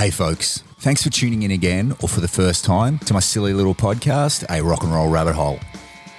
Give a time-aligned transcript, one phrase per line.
[0.00, 0.64] Hey, folks.
[0.78, 4.46] Thanks for tuning in again, or for the first time, to my silly little podcast,
[4.48, 5.60] A Rock and Roll Rabbit Hole,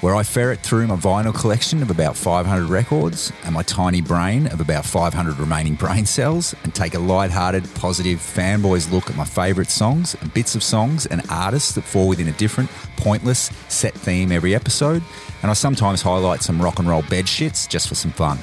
[0.02, 4.46] where I ferret through my vinyl collection of about 500 records and my tiny brain
[4.46, 9.26] of about 500 remaining brain cells and take a light-hearted, positive, fanboys look at my
[9.26, 13.96] favourite songs and bits of songs and artists that fall within a different, pointless, set
[13.96, 15.02] theme every episode.
[15.42, 18.38] And I sometimes highlight some rock and roll bed shits just for some fun.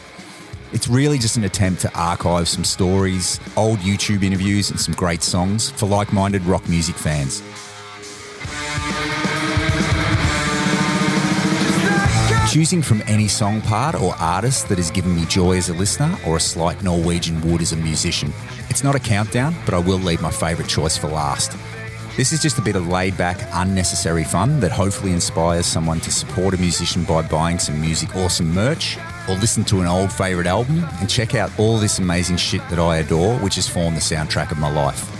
[0.71, 5.23] It's really just an attempt to archive some stories, old YouTube interviews, and some great
[5.23, 7.43] songs for like minded rock music fans.
[12.52, 16.15] Choosing from any song part or artist that has given me joy as a listener
[16.27, 18.32] or a slight Norwegian wood as a musician.
[18.69, 21.57] It's not a countdown, but I will leave my favourite choice for last.
[22.19, 26.10] This is just a bit of laid back, unnecessary fun that hopefully inspires someone to
[26.10, 30.12] support a musician by buying some music or some merch or listen to an old
[30.12, 33.96] favourite album and check out all this amazing shit that I adore, which has formed
[33.96, 35.18] the soundtrack of my life.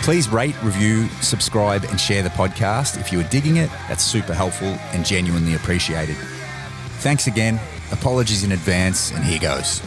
[0.02, 3.00] Please rate, review, subscribe, and share the podcast.
[3.00, 6.16] If you are digging it, that's super helpful and genuinely appreciated.
[6.98, 7.60] Thanks again.
[7.92, 9.80] Apologies in advance, and here goes.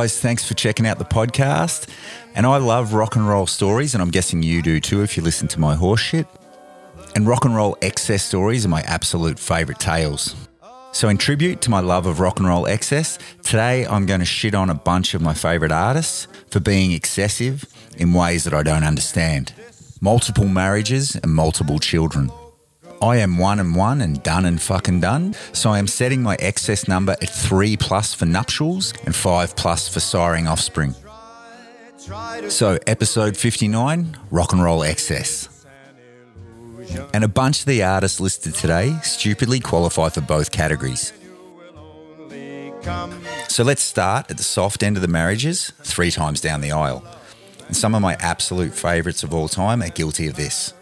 [0.00, 1.86] Guys, thanks for checking out the podcast.
[2.34, 5.22] And I love rock and roll stories, and I'm guessing you do too if you
[5.22, 6.26] listen to my horse shit.
[7.14, 10.34] And rock and roll excess stories are my absolute favourite tales.
[10.92, 14.26] So, in tribute to my love of rock and roll excess, today I'm going to
[14.26, 17.66] shit on a bunch of my favourite artists for being excessive
[17.98, 19.52] in ways that I don't understand.
[20.00, 22.30] Multiple marriages and multiple children.
[23.02, 25.34] I am one and one and done and fucking done.
[25.52, 29.88] So I am setting my excess number at three plus for nuptials and five plus
[29.88, 30.94] for siring offspring.
[32.50, 35.48] So, episode 59 Rock and Roll Excess.
[37.14, 41.12] And a bunch of the artists listed today stupidly qualify for both categories.
[43.48, 47.04] So let's start at the soft end of the marriages, three times down the aisle.
[47.66, 50.72] And some of my absolute favourites of all time are guilty of this.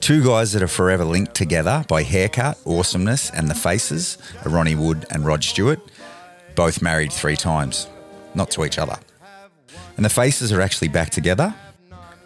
[0.00, 4.74] Two guys that are forever linked together by haircut, awesomeness, and the faces are Ronnie
[4.74, 5.80] Wood and Rod Stewart,
[6.54, 7.88] both married three times,
[8.34, 8.96] not to each other.
[9.96, 11.54] And the faces are actually back together.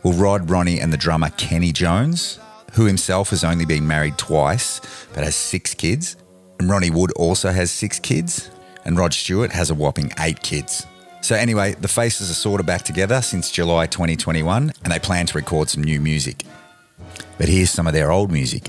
[0.03, 2.39] Well, Rod, Ronnie, and the drummer Kenny Jones,
[2.75, 4.81] who himself has only been married twice
[5.15, 6.17] but has six kids.
[6.59, 8.51] And Ronnie Wood also has six kids.
[8.85, 10.87] And Rod Stewart has a whopping eight kids.
[11.21, 15.27] So, anyway, the faces are sort of back together since July 2021 and they plan
[15.27, 16.45] to record some new music.
[17.39, 18.69] But here's some of their old music.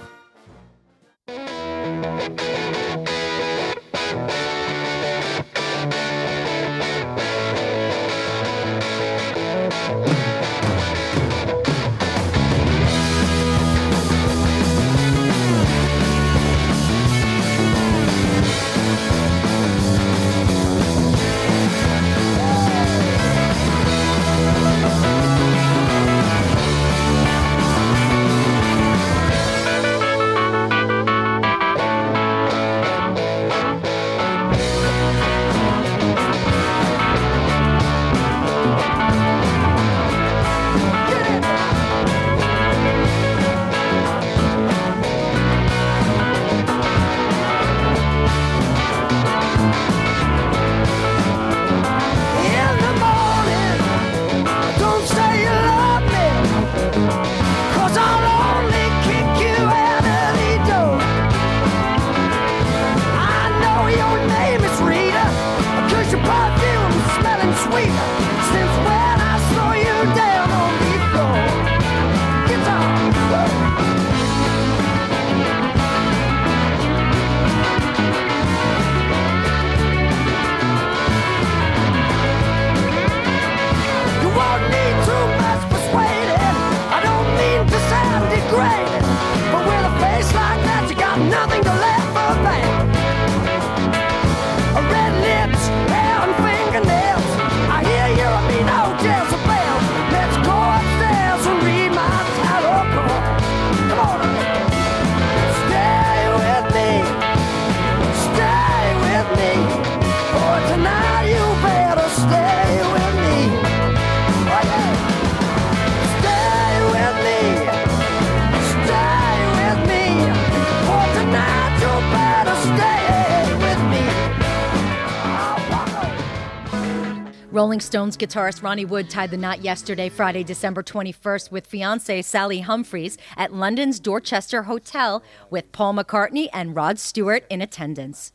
[127.54, 132.62] Rolling Stones guitarist Ronnie Wood tied the knot yesterday, Friday, December 21st, with fiancee Sally
[132.62, 135.22] Humphreys at London's Dorchester Hotel
[135.52, 138.34] with Paul McCartney and Rod Stewart in attendance.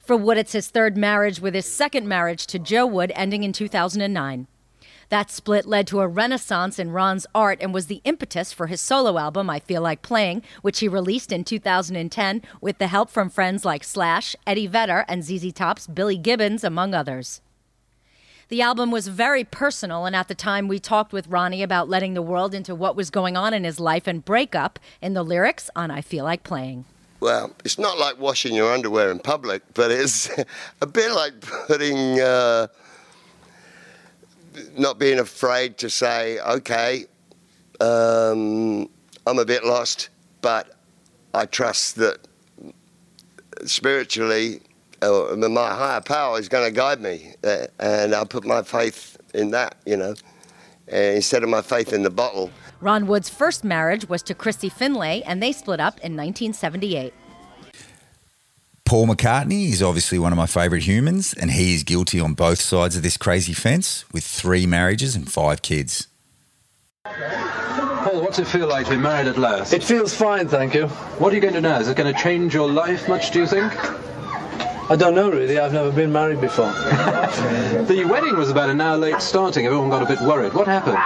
[0.00, 3.52] For Wood, it's his third marriage, with his second marriage to Jo Wood ending in
[3.52, 4.46] 2009.
[5.10, 8.80] That split led to a renaissance in Ron's art and was the impetus for his
[8.80, 13.28] solo album, I Feel Like Playing, which he released in 2010 with the help from
[13.28, 17.42] friends like Slash, Eddie Vedder, and ZZ Top's Billy Gibbons, among others.
[18.48, 22.14] The album was very personal, and at the time we talked with Ronnie about letting
[22.14, 25.70] the world into what was going on in his life and breakup in the lyrics
[25.74, 26.84] on I Feel Like Playing.
[27.20, 30.30] Well, it's not like washing your underwear in public, but it's
[30.82, 32.66] a bit like putting, uh,
[34.76, 37.06] not being afraid to say, okay,
[37.80, 38.90] um,
[39.26, 40.10] I'm a bit lost,
[40.42, 40.76] but
[41.32, 42.18] I trust that
[43.64, 44.60] spiritually
[45.04, 49.16] uh, my higher power is going to guide me, uh, and I put my faith
[49.34, 50.14] in that, you know,
[50.92, 52.50] uh, instead of my faith in the bottle.
[52.80, 57.14] Ron Wood's first marriage was to Krissy Findlay, and they split up in 1978.
[58.84, 62.60] Paul McCartney is obviously one of my favourite humans, and he is guilty on both
[62.60, 66.08] sides of this crazy fence with three marriages and five kids.
[67.04, 69.72] Paul, what's it feel like to be married at last?
[69.72, 70.88] It feels fine, thank you.
[71.18, 71.68] What are you going to do?
[71.68, 71.80] now?
[71.80, 73.72] Is it going to change your life much, do you think?
[74.90, 75.58] I don't know really.
[75.58, 76.66] I've never been married before.
[76.72, 79.64] the wedding was about an hour late starting.
[79.64, 80.52] Everyone got a bit worried.
[80.52, 80.98] What happened?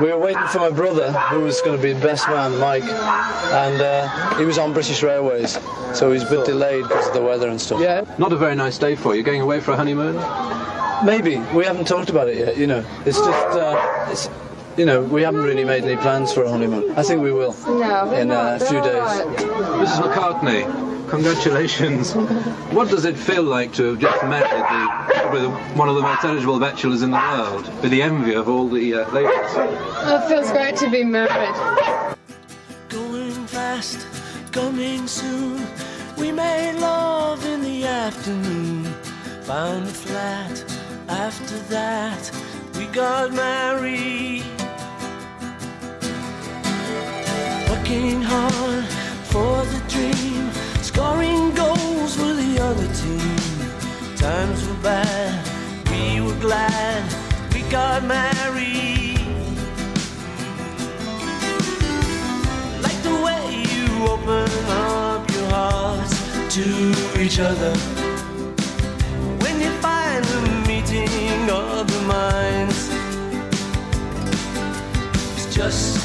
[0.00, 3.80] We were waiting for my brother, who was going to be best man, Mike, and
[3.80, 5.58] uh, he was on British Railways,
[5.94, 7.80] so he's a bit delayed because of the weather and stuff.
[7.80, 8.04] Yeah.
[8.18, 9.22] Not a very nice day for you.
[9.22, 10.16] Going away for a honeymoon?
[11.04, 11.38] Maybe.
[11.54, 12.56] We haven't talked about it yet.
[12.56, 13.58] You know, it's just.
[13.58, 14.30] Uh, it's,
[14.76, 16.92] you know, we haven't really made any plans for a honeymoon.
[16.96, 19.02] I think we will no, in uh, a few days.
[19.02, 20.00] Mrs.
[20.00, 22.14] McCartney, Congratulations.
[22.72, 26.24] what does it feel like to have just married the, with one of the most
[26.24, 29.30] eligible bachelors in the world, with the envy of all the uh, ladies?
[29.34, 31.54] it feels great to be married.
[32.88, 34.06] Going fast,
[34.52, 35.66] coming soon.
[36.16, 38.84] We made love in the afternoon.
[39.42, 40.64] Found a flat.
[41.10, 42.30] After that,
[42.78, 44.44] we got married.
[47.68, 48.86] Working hard
[49.24, 50.51] for the dream
[50.92, 53.36] Scoring goals for the other team.
[54.14, 55.48] Times were bad,
[55.90, 57.02] we were glad
[57.54, 59.18] we got married.
[62.82, 66.14] Like the way you open up your hearts
[66.56, 66.66] to
[67.18, 67.74] each other.
[69.42, 72.90] When you find the meeting of the minds,
[75.36, 76.01] it's just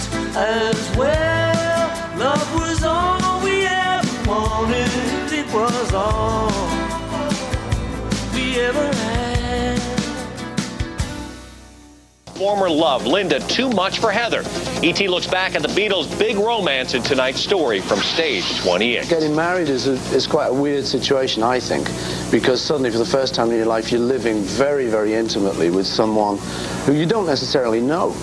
[12.47, 14.41] Former love, Linda, too much for Heather.
[14.81, 19.09] ET looks back at the Beatles' big romance in tonight's story from stage 28.
[19.09, 21.89] Getting married is, a, is quite a weird situation, I think,
[22.31, 25.85] because suddenly for the first time in your life you're living very, very intimately with
[25.85, 26.37] someone
[26.85, 28.15] who you don't necessarily know.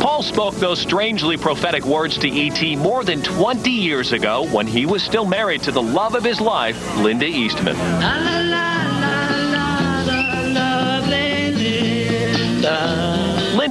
[0.00, 2.76] Paul spoke those strangely prophetic words to E.T.
[2.76, 6.40] more than 20 years ago when he was still married to the love of his
[6.40, 7.76] life, Linda Eastman.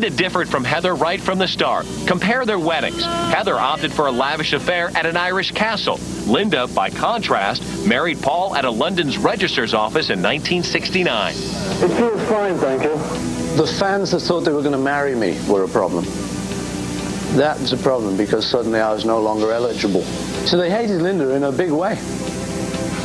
[0.04, 1.88] Linda differed from Heather right from the start.
[2.08, 3.06] Compare their weddings.
[3.06, 5.98] Heather opted for a lavish affair at an Irish castle.
[6.28, 11.34] Linda, by contrast, married Paul at a London's registrar's office in 1969.
[11.34, 12.96] It feels fine, thank you.
[13.56, 16.04] The fans that thought they were going to marry me were a problem.
[17.38, 20.02] That was a problem because suddenly I was no longer eligible.
[20.46, 21.98] So they hated Linda in a big way.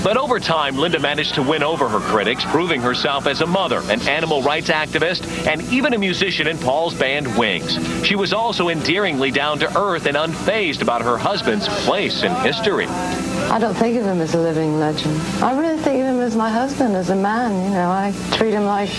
[0.02, 3.82] But over time, Linda managed to win over her critics, proving herself as a mother,
[3.90, 7.78] an animal rights activist, and even a musician in Paul's band Wings.
[8.06, 12.86] She was also endearingly down to earth and unfazed about her husband's place in history.
[12.86, 15.20] I don't think of him as a living legend.
[15.42, 17.64] I really think of him as my husband, as a man.
[17.64, 18.90] You know, I treat him like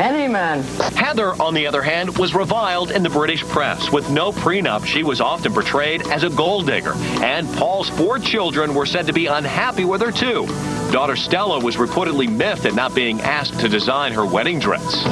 [0.00, 0.62] any man.
[0.96, 3.90] Heather, on the other hand, was reviled in the British press.
[3.92, 6.94] With no prenup, she was often portrayed as a gold digger.
[7.22, 10.46] And Paul's four children were said to be unhappy with her, too.
[10.90, 15.02] Daughter Stella was reportedly miffed at not being asked to design her wedding dress.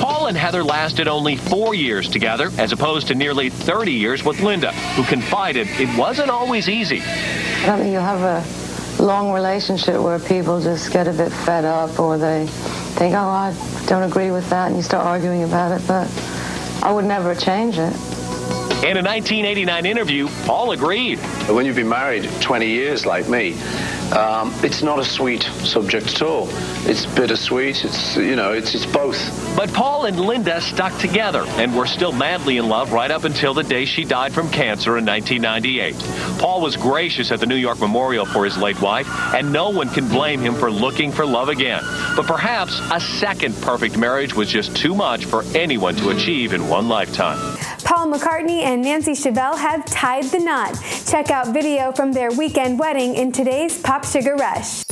[0.00, 4.40] Paul and Heather lasted only four years together, as opposed to nearly 30 years with
[4.40, 7.00] Linda, who confided it wasn't always easy.
[7.00, 11.98] I think you have a long relationship where people just get a bit fed up
[11.98, 12.48] or they
[12.92, 13.54] think, oh, I
[13.86, 16.08] don't agree with that, and you start arguing about it, but
[16.82, 17.94] I would never change it.
[18.82, 21.18] In a 1989 interview, Paul agreed.
[21.48, 23.56] When you've been married 20 years like me,
[24.12, 26.48] Um, it's not a sweet subject at all.
[26.86, 27.82] It's bittersweet.
[27.84, 29.16] It's you know, it's it's both.
[29.56, 33.54] But Paul and Linda stuck together and were still madly in love right up until
[33.54, 36.38] the day she died from cancer in 1998.
[36.38, 39.88] Paul was gracious at the New York Memorial for his late wife, and no one
[39.88, 41.82] can blame him for looking for love again.
[42.14, 46.68] But perhaps a second perfect marriage was just too much for anyone to achieve in
[46.68, 47.38] one lifetime.
[47.84, 50.78] Paul McCartney and Nancy Shevell have tied the knot.
[51.06, 54.84] Check out video from their weekend wedding in today's Pop Sugar Rush.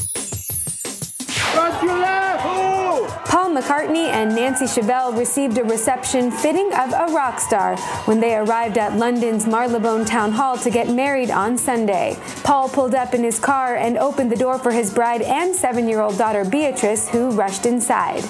[3.31, 8.37] Paul McCartney and Nancy Shevell received a reception fitting of a rock star when they
[8.37, 12.17] arrived at London's Marylebone Town Hall to get married on Sunday.
[12.43, 15.89] Paul pulled up in his car and opened the door for his bride and seven
[15.89, 18.25] year old daughter Beatrice, who rushed inside.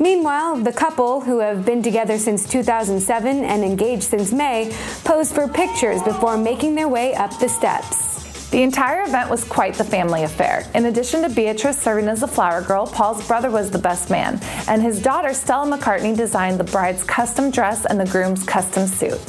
[0.00, 5.48] Meanwhile, the couple, who have been together since 2007 and engaged since May, posed for
[5.48, 8.06] pictures before making their way up the steps.
[8.50, 10.64] The entire event was quite the family affair.
[10.74, 14.40] In addition to Beatrice serving as the flower girl, Paul's brother was the best man,
[14.68, 19.20] and his daughter Stella McCartney designed the bride's custom dress and the groom's custom suit.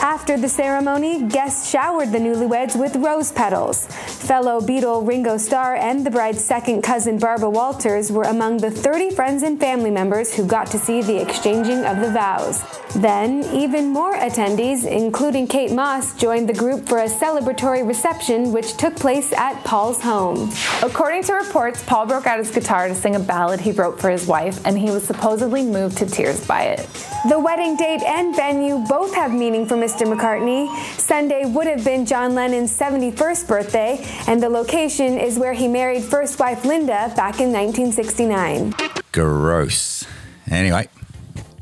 [0.00, 3.86] After the ceremony, guests showered the newlyweds with rose petals.
[3.86, 9.10] Fellow Beatle Ringo Starr and the bride's second cousin Barbara Walters were among the 30
[9.10, 12.62] friends and family members who got to see the exchanging of the vows.
[12.94, 18.76] Then, even more attendees, including Kate Moss, joined the group for a celebratory reception which
[18.76, 20.50] took place at Paul's home.
[20.82, 24.10] According to reports, Paul broke out his guitar to sing a ballad he wrote for
[24.10, 26.88] his wife, and he was supposedly moved to tears by it.
[27.28, 29.87] The wedding date and venue both have meaning for Mr.
[29.96, 30.68] McCartney.
[30.98, 36.02] Sunday would have been John Lennon's 71st birthday, and the location is where he married
[36.02, 38.74] first wife Linda back in 1969.
[39.12, 40.06] Gross.
[40.50, 40.88] Anyway,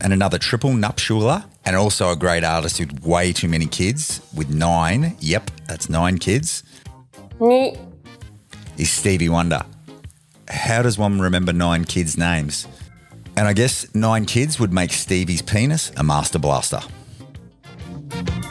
[0.00, 4.48] and another triple nuptialer, and also a great artist with way too many kids, with
[4.50, 5.16] nine.
[5.20, 6.62] Yep, that's nine kids.
[7.40, 7.76] Me.
[8.78, 9.62] Is Stevie Wonder.
[10.48, 12.68] How does one remember nine kids' names?
[13.36, 16.80] And I guess nine kids would make Stevie's penis a master blaster
[18.10, 18.45] thank you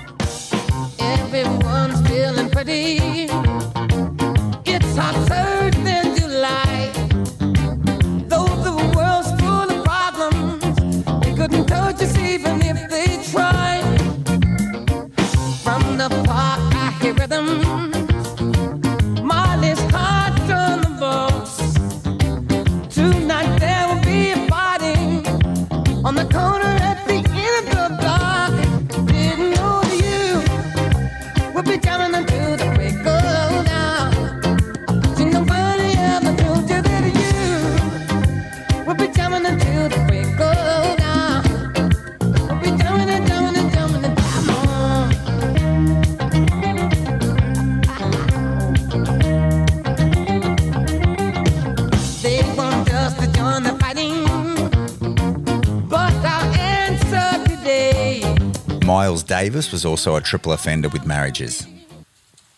[59.46, 61.68] Davis was also a triple offender with marriages.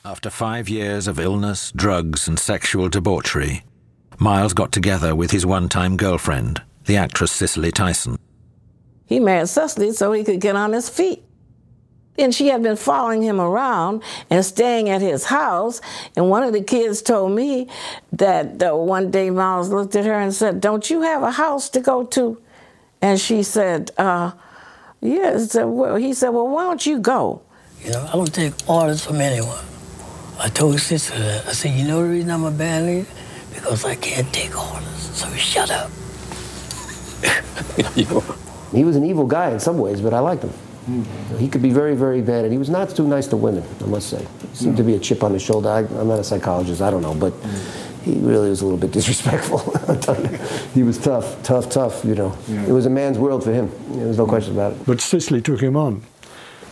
[0.06, 3.63] After five years of illness, drugs, and sexual debauchery,
[4.20, 8.17] Miles got together with his one time girlfriend, the actress Cicely Tyson.
[9.06, 11.25] He married Cicely so he could get on his feet.
[12.17, 15.82] And she had been following him around and staying at his house.
[16.15, 17.67] And one of the kids told me
[18.13, 21.67] that uh, one day Miles looked at her and said, Don't you have a house
[21.72, 22.41] to go to?
[23.01, 24.32] And she said, uh,
[25.01, 25.56] Yes.
[25.56, 25.66] Yeah.
[25.66, 27.42] well, he said, Well, why don't you go?
[27.84, 29.63] You know, I don't take orders from anyone.
[30.39, 31.48] I told his sister that.
[31.48, 33.08] I said, You know the reason I'm a band leader?
[33.54, 35.10] Because I can't take orders.
[35.13, 35.92] So shut up.
[38.74, 40.50] He was an evil guy in some ways, but I liked him.
[40.50, 41.38] Hmm.
[41.38, 43.88] He could be very, very bad, and he was not too nice to women, I
[43.88, 44.25] must say.
[44.51, 45.70] He seemed to be a chip on the shoulder.
[45.70, 47.87] I, I'm not a psychologist, I don't know, but hmm.
[48.08, 49.60] He really was a little bit disrespectful.
[49.88, 50.38] I'll tell you.
[50.74, 52.38] He was tough, tough, tough, you know.
[52.48, 53.70] It was a man's world for him.
[53.92, 54.86] There was no question about it.
[54.86, 56.04] But Cicely took him on,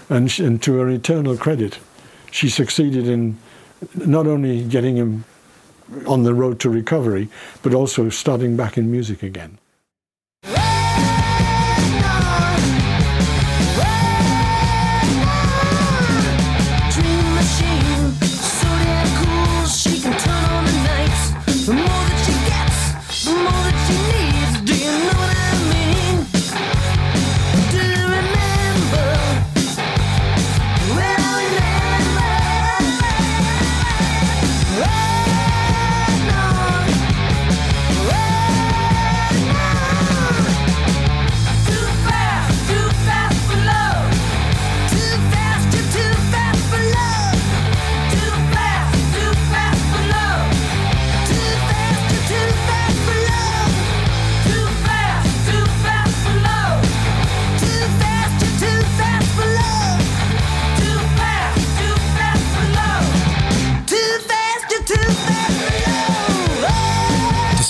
[0.09, 1.79] and, she, and to her eternal credit,
[2.31, 3.37] she succeeded in
[3.95, 5.25] not only getting him
[6.07, 7.29] on the road to recovery,
[7.61, 9.57] but also starting back in music again.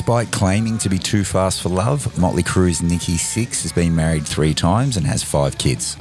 [0.06, 4.24] Despite claiming to be too fast for love, Motley Crue's Nikki Sixx has been married
[4.24, 5.98] three times and has five kids.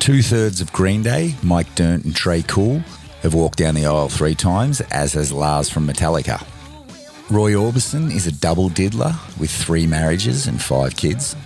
[0.00, 2.80] Two thirds of Green Day, Mike Dirnt and Tré Cool,
[3.22, 6.44] have walked down the aisle three times, as has Lars from Metallica.
[7.30, 11.36] Roy Orbison is a double diddler with three marriages and five kids.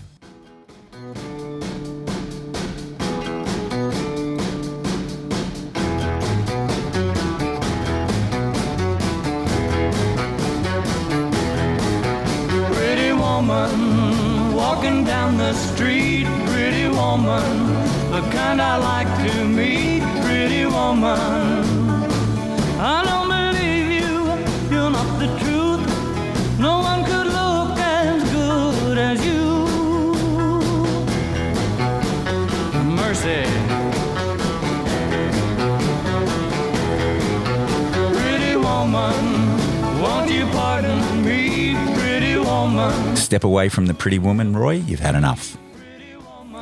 [43.61, 45.59] Away from the pretty woman, Roy, you've had enough.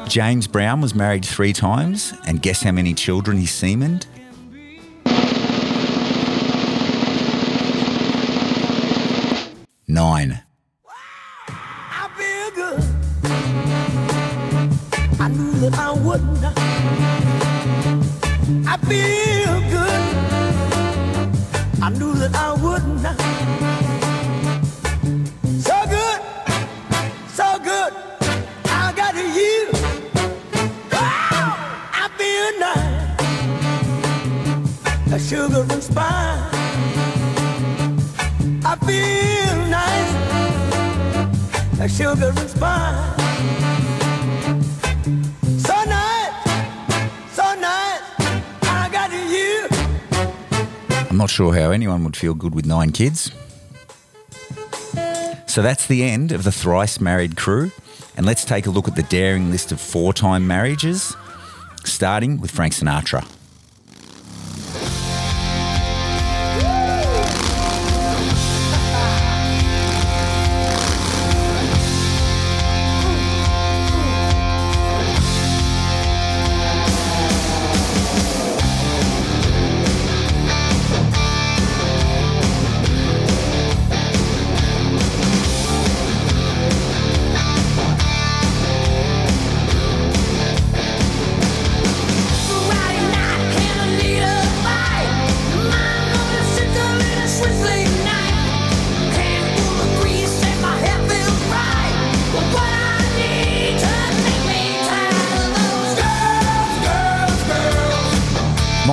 [0.09, 4.09] James Brown was married three times, and guess how many children he semened?
[9.87, 10.43] Nine.
[11.87, 12.83] I feel good.
[15.21, 16.39] I knew that I wouldn't.
[23.03, 23.88] So
[35.29, 36.55] sugar and spice.
[38.65, 40.13] I feel nice
[41.79, 43.17] like sugar and spice.
[45.63, 46.33] So nice,
[47.35, 48.01] so nice,
[48.63, 49.69] I got you.
[51.11, 53.31] I'm not sure how anyone would feel good with nine kids.
[55.47, 57.71] So that's the end of the thrice married crew.
[58.17, 61.15] And let's take a look at the daring list of four time marriages,
[61.85, 63.38] starting with Frank Sinatra.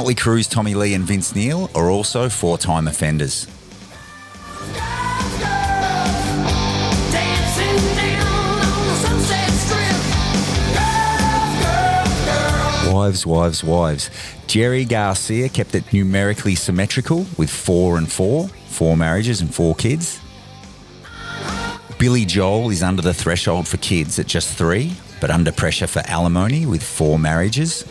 [0.06, 3.48] Motley Crue's Tommy Lee and Vince Neil are also four time offenders.
[12.88, 14.12] Wives, wives, wives.
[14.46, 20.20] Jerry Garcia kept it numerically symmetrical with four and four, four marriages and four kids.
[21.98, 26.04] Billy Joel is under the threshold for kids at just three, but under pressure for
[26.06, 27.86] alimony with four marriages.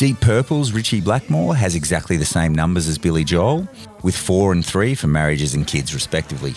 [0.00, 3.68] Deep Purple's Ritchie Blackmore has exactly the same numbers as Billy Joel,
[4.02, 6.54] with four and three for marriages and kids, respectively.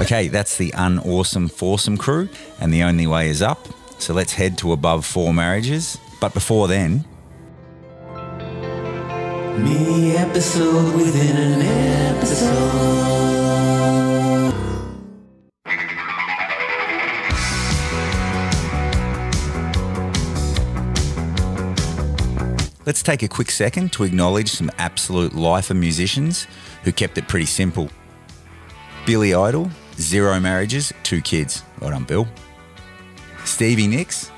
[0.00, 2.28] Okay, that's the unawesome foursome crew,
[2.60, 3.68] and the only way is up.
[4.06, 5.98] So let's head to above four marriages.
[6.20, 7.04] But before then,
[9.58, 11.60] Me episode within an
[12.14, 12.94] episode.
[22.86, 26.46] let's take a quick second to acknowledge some absolute lifer musicians
[26.84, 27.90] who kept it pretty simple.
[29.04, 31.64] Billy Idol, zero marriages, two kids.
[31.80, 32.28] Well done, Bill.
[33.46, 34.28] Stevie Nicks,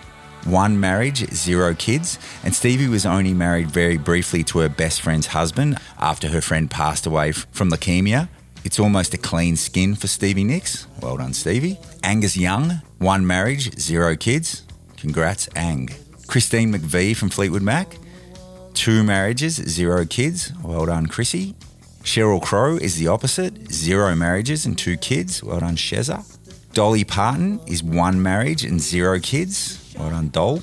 [0.44, 5.28] one marriage, zero kids, and Stevie was only married very briefly to her best friend's
[5.28, 8.28] husband after her friend passed away from leukemia.
[8.64, 10.86] It's almost a clean skin for Stevie Nicks.
[11.00, 11.78] Well done, Stevie.
[12.02, 14.62] Angus Young, one marriage, zero kids.
[14.96, 15.88] Congrats, Ang.
[16.26, 17.96] Christine McVie from Fleetwood Mac,
[18.74, 20.52] two marriages, zero kids.
[20.62, 21.54] Well done, Chrissy.
[22.02, 25.42] Sheryl Crow is the opposite, zero marriages and two kids.
[25.42, 26.37] Well done, Sheza.
[26.78, 29.92] Dolly Parton is one marriage and zero kids.
[29.98, 30.62] Well done, Doll.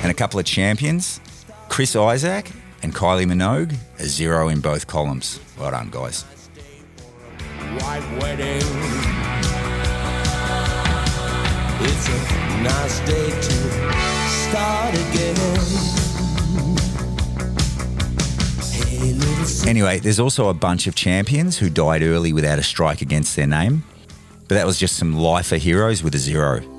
[0.00, 1.20] And a couple of champions,
[1.68, 2.50] Chris Isaak
[2.82, 5.40] and Kylie Minogue, a zero in both columns.
[5.58, 6.24] Well done, guys.
[11.82, 13.52] It's a nice day to
[14.48, 15.36] start again.
[19.68, 23.46] Anyway, there's also a bunch of champions who died early without a strike against their
[23.46, 23.84] name,
[24.54, 26.73] but that was just some lifer heroes with a zero.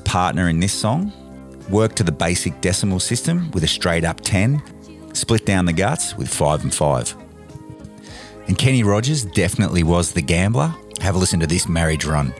[0.00, 1.12] Partner in this song
[1.68, 4.62] worked to the basic decimal system with a straight up 10,
[5.14, 7.16] split down the guts with 5 and 5.
[8.46, 10.74] And Kenny Rogers definitely was the gambler.
[11.00, 12.34] Have a listen to this marriage run.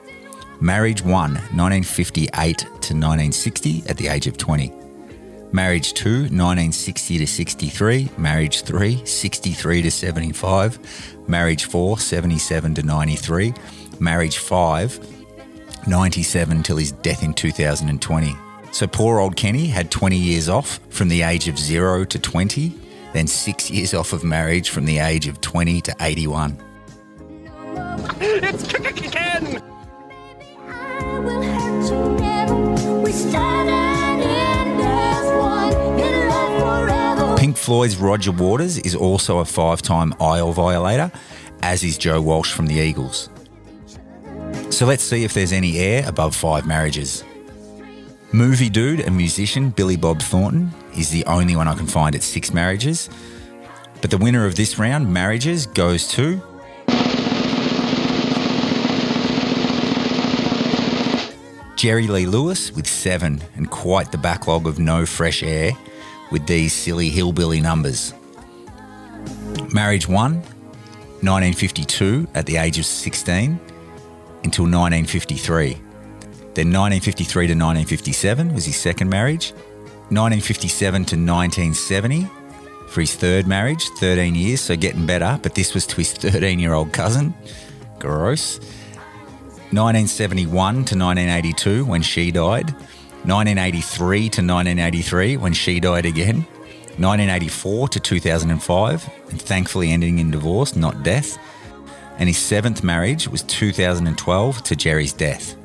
[0.61, 4.73] Marriage 1, 1958 to 1960 at the age of 20.
[5.53, 8.11] Marriage 2, 1960 to 63.
[8.19, 11.29] Marriage 3, 63 to 75.
[11.29, 13.55] Marriage 4, 77 to 93.
[13.99, 15.18] Marriage 5,
[15.87, 18.35] 97 till his death in 2020.
[18.73, 22.75] So poor old Kenny had 20 years off from the age of 0 to 20,
[23.13, 26.63] then six years off of marriage from the age of 20 to 81.
[28.21, 28.73] It's
[29.11, 29.63] Ken!
[33.03, 37.37] We started in as one in love forever.
[37.39, 41.11] Pink Floyd's Roger Waters is also a five time aisle violator,
[41.63, 43.31] as is Joe Walsh from the Eagles.
[44.79, 47.25] So let's see if there's any air above five marriages.
[48.31, 52.23] Movie dude and musician Billy Bob Thornton is the only one I can find at
[52.23, 53.11] six marriages.
[54.01, 56.41] But the winner of this round, marriages, goes to
[61.75, 65.73] Jerry Lee Lewis with seven and quite the backlog of no fresh air
[66.31, 68.15] with these silly hillbilly numbers.
[69.75, 73.59] Marriage 1, 1952 at the age of 16
[74.45, 75.73] until 1953.
[76.55, 79.53] Then 1953 to 1957 was his second marriage.
[80.11, 82.29] 1957 to 1970
[82.89, 86.59] for his third marriage, 13 years, so getting better, but this was to his 13
[86.59, 87.35] year old cousin.
[87.99, 88.59] Gross.
[89.71, 92.71] 1971 to 1982 when she died.
[93.25, 96.47] 1983 to 1983 when she died again.
[96.97, 101.39] 1984 to 2005, and thankfully ending in divorce, not death.
[102.19, 105.57] And his seventh marriage was 2012 to Jerry's death.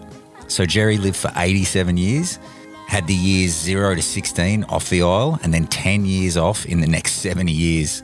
[0.48, 2.38] So Jerry lived for 87 years,
[2.88, 6.80] had the years 0 to 16 off the aisle, and then 10 years off in
[6.80, 8.04] the next 70 years.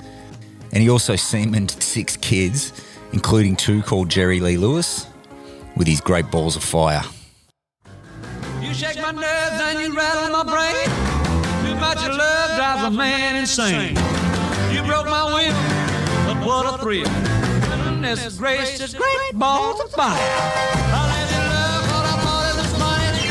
[0.72, 2.74] And he also semened six kids,
[3.14, 5.06] including two called Jerry Lee Lewis,
[5.76, 7.04] with his great balls of fire.
[8.62, 10.86] You shake my nerves and you rattle my brain.
[11.66, 13.96] Too much love drives a man insane.
[14.74, 15.54] You broke my
[16.26, 17.39] but what a thrill.
[18.02, 20.16] Goodness gracious, great balls of fire.
[20.16, 23.28] I let you love what I thought it was money.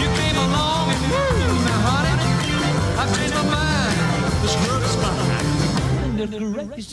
[0.00, 2.14] You came along and woo, now honey,
[3.00, 3.98] I've changed my mind.
[4.44, 4.94] This world is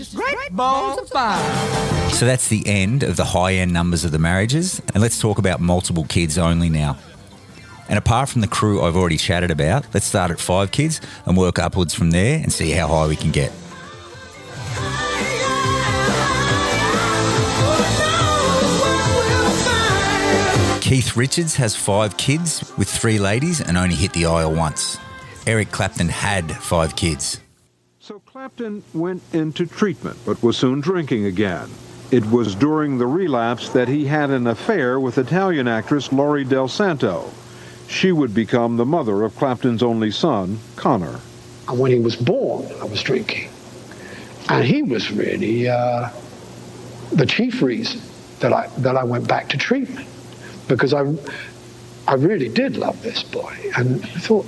[0.09, 0.15] fine.
[0.15, 2.09] Great balls of fire.
[2.13, 4.81] So that's the end of the high end numbers of the marriages.
[4.95, 6.97] And let's talk about multiple kids only now.
[7.89, 11.37] And apart from the crew I've already chatted about, let's start at five kids and
[11.37, 13.51] work upwards from there and see how high we can get.
[20.83, 24.97] Keith Richards has five kids with three ladies and only hit the aisle once.
[25.47, 27.39] Eric Clapton had five kids.
[28.01, 31.69] So Clapton went into treatment, but was soon drinking again.
[32.11, 36.67] It was during the relapse that he had an affair with Italian actress Lory Del
[36.67, 37.31] Santo.
[37.87, 41.21] She would become the mother of Clapton's only son, Connor.
[41.69, 43.49] And when he was born, I was drinking.
[44.49, 46.09] And he was really uh,
[47.13, 48.01] the chief reason
[48.41, 50.09] that I, that I went back to treatment.
[50.67, 51.03] Because I,
[52.07, 53.55] I really did love this boy.
[53.77, 54.47] And I thought,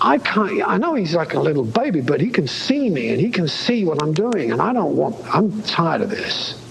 [0.00, 3.20] I can't, I know he's like a little baby, but he can see me and
[3.20, 4.52] he can see what I'm doing.
[4.52, 6.62] And I don't want, I'm tired of this.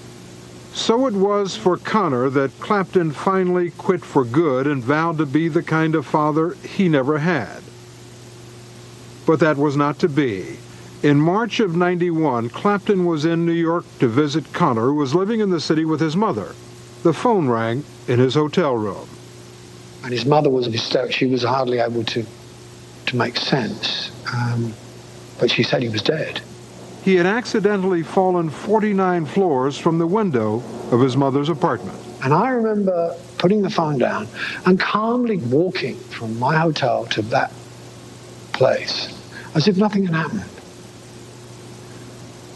[0.74, 5.48] So it was for Connor that Clapton finally quit for good and vowed to be
[5.48, 7.63] the kind of father he never had.
[9.26, 10.58] But that was not to be.
[11.02, 15.39] In March of 91, Clapton was in New York to visit Connor, who was living
[15.39, 16.54] in the city with his mother.
[17.06, 19.08] The phone rang in his hotel room.
[20.04, 21.12] And his mother was hysterical.
[21.12, 22.26] She was hardly able to,
[23.06, 24.10] to make sense.
[24.34, 24.74] Um,
[25.39, 26.41] but she said he was dead.
[27.04, 31.96] He had accidentally fallen 49 floors from the window of his mother's apartment.
[32.24, 34.28] And I remember putting the phone down
[34.65, 37.54] and calmly walking from my hotel to that
[38.52, 39.15] place
[39.54, 40.55] as if nothing had happened.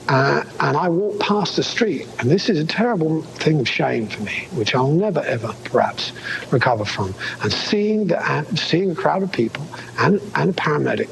[0.09, 4.07] Uh, and I walked past the street, and this is a terrible thing of shame
[4.07, 6.13] for me, which I'll never ever perhaps
[6.51, 7.13] recover from.
[7.43, 9.63] And seeing the uh, seeing a crowd of people
[9.99, 11.09] and, and a paramedic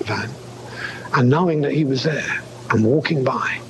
[0.00, 0.28] van,
[1.14, 3.60] and knowing that he was there and walking by,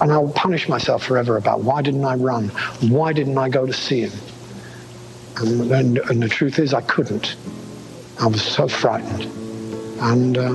[0.00, 2.50] and I'll punish myself forever about why didn't I run?
[2.88, 4.12] Why didn't I go to see him?
[5.38, 7.34] And, and, and the truth is, I couldn't.
[8.20, 9.24] I was so frightened,
[10.00, 10.52] and uh,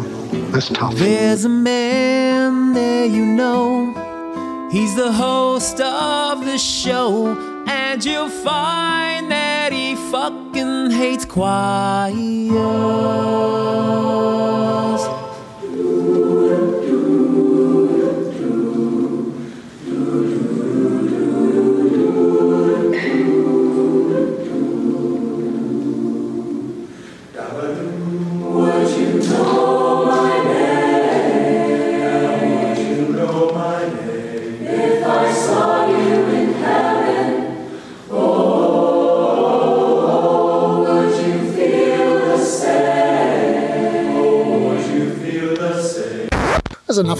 [0.52, 0.96] that's tough.
[0.96, 4.70] There's a man there you know.
[4.72, 7.36] He's the host of the show.
[7.68, 12.12] And you'll find that he fucking hates choirs.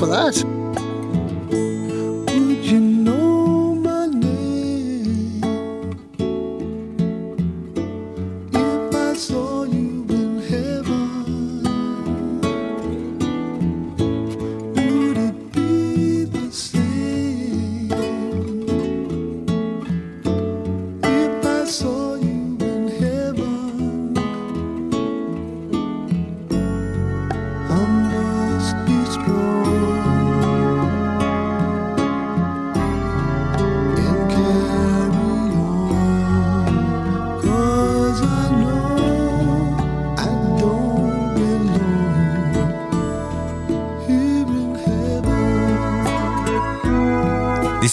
[0.02, 0.51] Of that.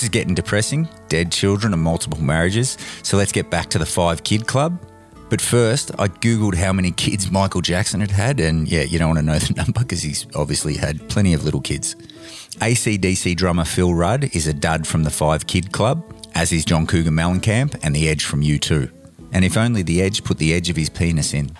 [0.09, 2.79] Is getting depressing dead children and multiple marriages.
[3.03, 4.79] So let's get back to the five kid club.
[5.29, 9.09] But first, I Googled how many kids Michael Jackson had had, and yeah, you don't
[9.09, 11.95] want to know the number because he's obviously had plenty of little kids.
[12.61, 16.03] ACDC drummer Phil Rudd is a dud from the Five Kid Club,
[16.35, 18.91] as is John Cougar Mellencamp and The Edge from U2.
[19.33, 21.51] And if only The Edge put the edge of his penis in.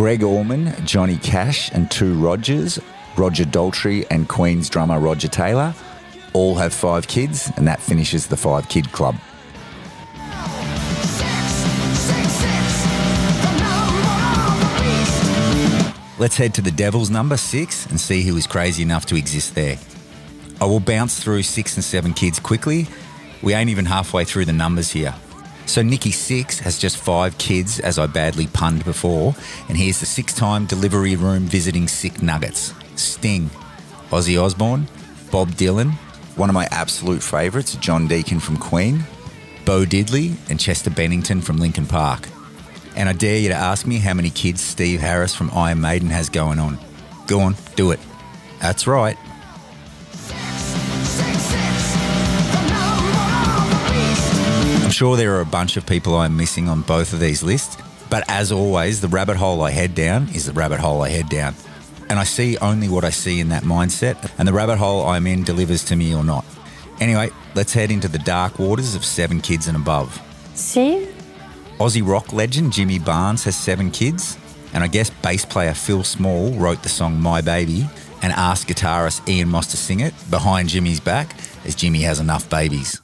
[0.00, 2.78] Gregg Allman, Johnny Cash, and two Rogers,
[3.18, 5.74] Roger Daltrey and Queen's drummer Roger Taylor,
[6.32, 9.14] all have five kids, and that finishes the five kid club.
[16.18, 19.54] Let's head to the Devil's number six and see who is crazy enough to exist
[19.54, 19.76] there.
[20.62, 22.86] I will bounce through six and seven kids quickly.
[23.42, 25.14] We ain't even halfway through the numbers here.
[25.70, 29.36] So Nikki Sixx has just five kids, as I badly punned before,
[29.68, 33.50] and here's the six-time delivery room visiting sick nuggets: Sting,
[34.10, 34.88] Ozzy Osbourne,
[35.30, 35.92] Bob Dylan,
[36.34, 39.04] one of my absolute favourites, John Deacon from Queen,
[39.64, 42.28] Bo Diddley, and Chester Bennington from Linkin Park.
[42.96, 46.08] And I dare you to ask me how many kids Steve Harris from Iron Maiden
[46.08, 46.80] has going on.
[47.28, 48.00] Go on, do it.
[48.60, 49.16] That's right.
[54.90, 57.80] I'm sure there are a bunch of people I'm missing on both of these lists,
[58.10, 61.28] but as always, the rabbit hole I head down is the rabbit hole I head
[61.28, 61.54] down.
[62.08, 65.28] And I see only what I see in that mindset, and the rabbit hole I'm
[65.28, 66.44] in delivers to me or not.
[66.98, 70.20] Anyway, let's head into the dark waters of seven kids and above.
[70.54, 71.06] See?
[71.78, 74.36] Aussie rock legend Jimmy Barnes has seven kids,
[74.74, 77.88] and I guess bass player Phil Small wrote the song My Baby
[78.22, 82.50] and asked guitarist Ian Moss to sing it behind Jimmy's back, as Jimmy has enough
[82.50, 83.00] babies.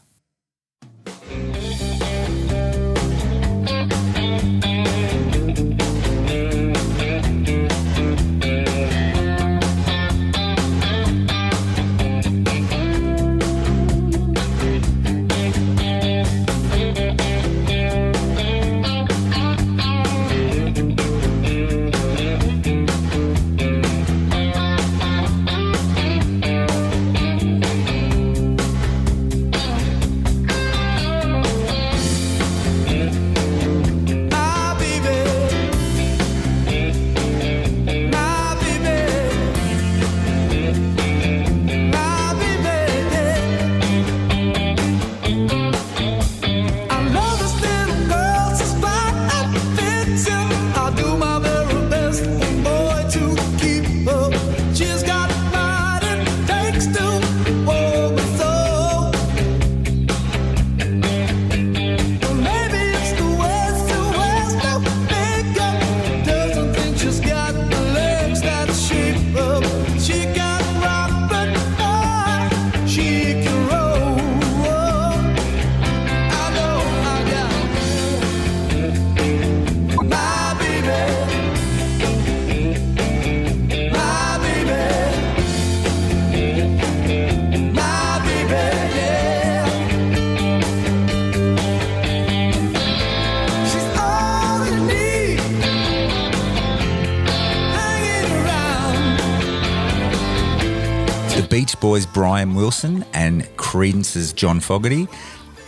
[101.87, 105.07] Boys' Brian Wilson and Creedence's John Fogerty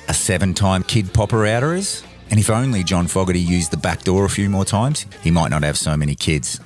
[0.09, 2.03] are seven time kid popper outers.
[2.29, 5.51] And if only John Fogerty used the back door a few more times, he might
[5.51, 6.59] not have so many kids.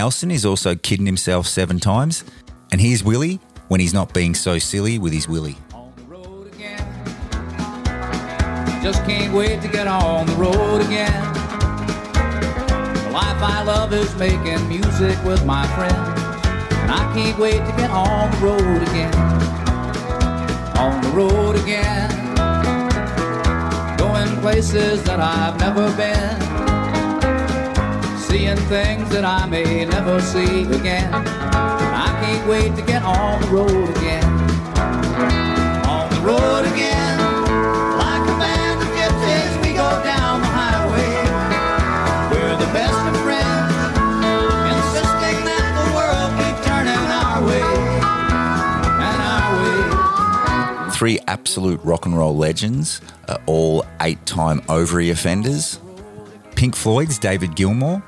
[0.00, 2.24] Nelson is also kidding himself seven times.
[2.72, 3.38] And here's Willie
[3.68, 5.58] when he's not being so silly with his Willie.
[8.82, 11.34] Just can't wait to get on the road again.
[12.94, 15.94] The life I love is making music with my friends.
[16.80, 19.14] And I can't wait to get on the road again.
[20.78, 22.08] On the road again.
[23.98, 26.49] Going places that I've never been.
[28.30, 31.12] Seeing things that I may never see again.
[31.12, 34.24] I can't wait to get on the road again.
[35.84, 37.18] On the road again.
[37.98, 41.10] Like a band of gypsies, we go down the highway.
[42.30, 43.74] We're the best of friends,
[44.70, 47.66] insisting that the world keep turning our way.
[49.10, 50.90] And our way.
[50.92, 53.00] Three absolute rock and roll legends,
[53.46, 55.80] all eight time ovary offenders
[56.54, 58.02] Pink Floyd's David Gilmour,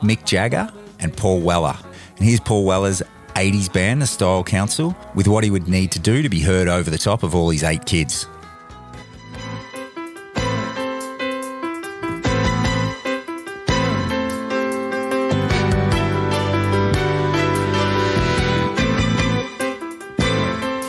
[0.00, 0.70] Mick Jagger,
[1.00, 1.76] and Paul Weller.
[2.16, 3.02] And here's Paul Weller's
[3.34, 6.68] 80s band, the Style Council, with what he would need to do to be heard
[6.68, 8.26] over the top of all his eight kids.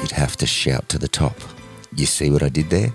[0.01, 1.35] You'd have to shout to the top.
[1.95, 2.93] You see what I did there?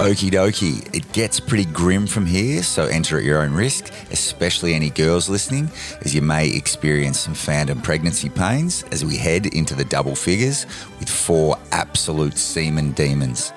[0.00, 0.82] Okie dokie.
[0.94, 5.28] It gets pretty grim from here, so enter at your own risk, especially any girls
[5.28, 5.70] listening,
[6.00, 10.64] as you may experience some phantom pregnancy pains as we head into the double figures
[10.98, 13.52] with four absolute semen demons.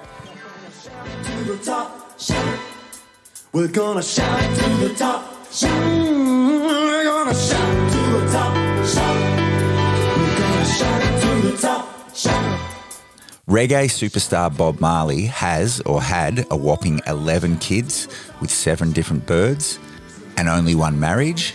[3.53, 5.71] We're gonna shout to the top, shout.
[6.67, 9.15] We're gonna shout to the top, shout.
[10.19, 12.52] We're gonna shout to the top, shout.
[13.49, 18.07] Reggae superstar Bob Marley has or had a whopping 11 kids
[18.39, 19.79] with seven different birds
[20.37, 21.53] and only one marriage,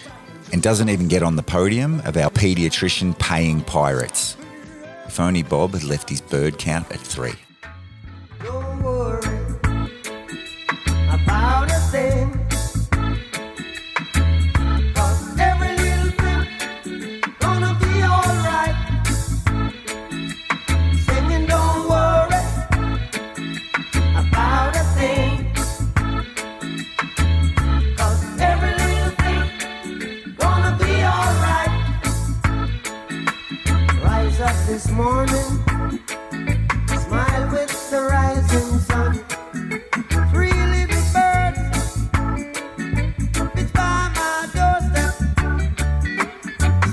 [0.52, 4.36] and doesn't even get on the podium of our paediatrician paying pirates.
[5.06, 7.32] If only Bob had left his bird count at three.
[34.98, 35.50] morning.
[36.88, 39.12] Smile with the rising sun.
[40.34, 41.86] Little birds,
[43.72, 45.14] by my doorstep.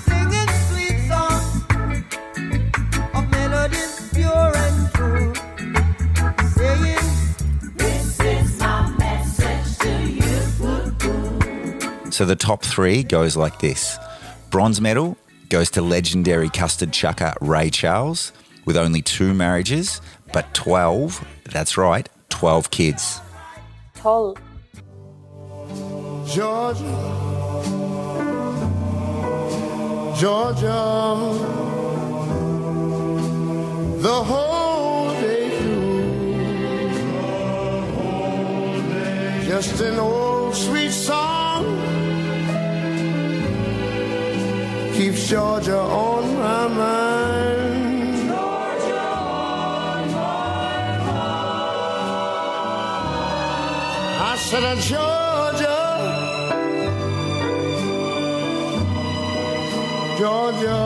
[0.05, 1.49] Singing sweet songs
[3.15, 5.33] of melodies pure and true.
[6.53, 7.09] Saying,
[7.75, 9.91] This is my message to
[10.21, 12.11] you.
[12.11, 13.97] So the top three goes like this.
[14.51, 15.17] Bronze medal,
[15.49, 18.31] goes to legendary custard chucker Ray Charles
[18.65, 20.01] with only two marriages,
[20.33, 23.21] but 12, that's right, 12 kids.
[23.95, 24.37] 12.
[26.27, 26.83] Georgia,
[30.17, 31.15] Georgia,
[34.01, 36.05] the whole day through.
[39.47, 41.94] Just an old sweet song
[44.95, 48.31] keeps Georgia on my mind.
[54.31, 55.81] I said, uh, Georgia,
[60.17, 60.83] Georgia,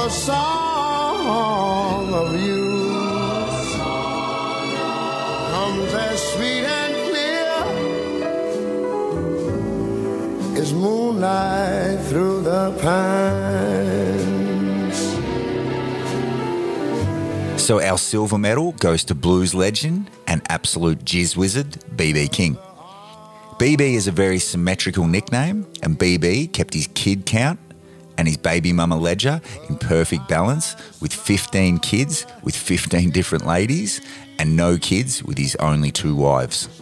[0.00, 2.61] a song of you
[12.70, 14.02] pines.
[17.60, 22.56] So our silver medal goes to blues legend and absolute jizz wizard BB King.
[23.58, 27.60] BB is a very symmetrical nickname, and BB kept his kid count
[28.18, 34.00] and his baby mama ledger in perfect balance with 15 kids with 15 different ladies
[34.38, 36.81] and no kids with his only two wives.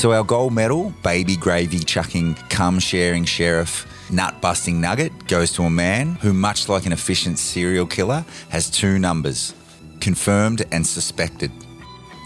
[0.00, 5.64] So our gold medal, baby gravy chucking, cum sharing sheriff, nut busting nugget, goes to
[5.64, 9.52] a man who, much like an efficient serial killer, has two numbers
[10.00, 11.50] confirmed and suspected.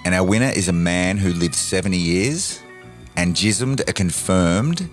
[0.05, 2.61] And our winner is a man who lived 70 years
[3.17, 4.89] and jismed a confirmed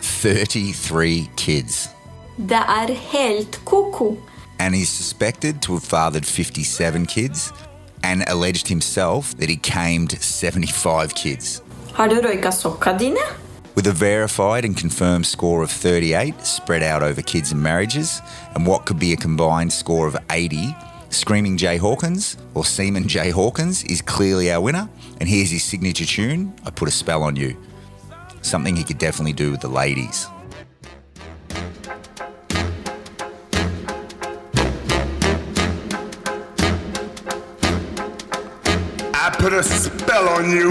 [0.00, 1.88] 33 kids.
[2.36, 4.29] Det är helt koko.
[4.60, 7.50] And he's suspected to have fathered 57 kids
[8.02, 11.62] and alleged himself that he camed 75 kids.
[11.94, 13.24] Har du röjkat socka dine?
[13.74, 18.20] With a verified and confirmed score of 38 spread out over kids and marriages,
[18.54, 20.74] and what could be a combined score of 80,
[21.08, 24.88] Screaming Jay Hawkins, or Seaman Jay Hawkins, is clearly our winner.
[25.20, 27.56] And here's his signature tune I Put a Spell on You.
[28.42, 30.26] Something he could definitely do with the ladies.
[39.40, 40.68] Put a spell on you.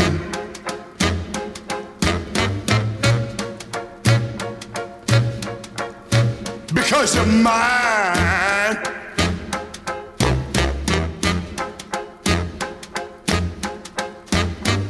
[6.71, 8.77] Because you're mine.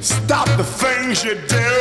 [0.02, 1.79] Stop the things you do.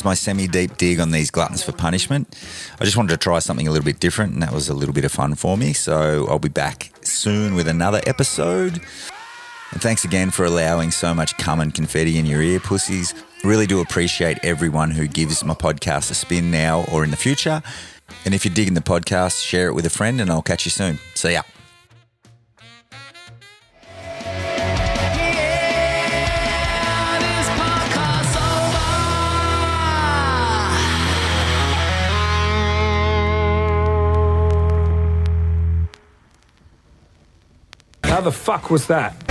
[0.00, 2.26] Ends my semi deep dig on these gluttons for punishment.
[2.80, 4.94] I just wanted to try something a little bit different, and that was a little
[4.94, 5.72] bit of fun for me.
[5.74, 8.80] So, I'll be back soon with another episode.
[9.72, 13.14] And thanks again for allowing so much cum and confetti in your ear, pussies.
[13.44, 17.62] Really do appreciate everyone who gives my podcast a spin now or in the future.
[18.24, 20.70] And if you're digging the podcast, share it with a friend, and I'll catch you
[20.70, 20.98] soon.
[21.14, 21.42] See ya.
[38.20, 39.29] How the fuck was that?